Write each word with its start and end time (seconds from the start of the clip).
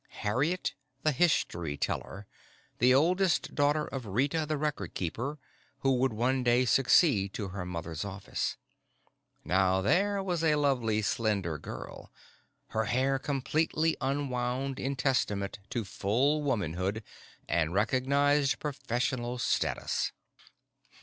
Harriet 0.21 0.73
the 1.03 1.11
History 1.11 1.77
Teller, 1.77 2.25
the 2.79 2.91
oldest 2.91 3.53
daughter 3.53 3.85
of 3.85 4.07
Rita 4.07 4.47
the 4.47 4.57
Record 4.57 4.95
Keeper, 4.95 5.37
who 5.81 5.93
would 5.97 6.11
one 6.11 6.41
day 6.41 6.65
succeed 6.65 7.35
to 7.35 7.49
her 7.49 7.67
mother's 7.67 8.03
office. 8.03 8.57
Now 9.45 9.79
there 9.81 10.23
was 10.23 10.43
a 10.43 10.55
lovely, 10.55 11.03
slender 11.03 11.59
girl, 11.59 12.11
her 12.69 12.85
hair 12.85 13.19
completely 13.19 13.95
unwound 14.01 14.79
in 14.79 14.95
testament 14.95 15.59
to 15.69 15.85
full 15.85 16.41
womanhood 16.41 17.03
and 17.47 17.71
recognized 17.71 18.57
professional 18.57 19.37
status. 19.37 20.11